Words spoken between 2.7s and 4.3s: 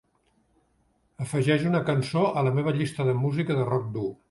llista de música de rock dur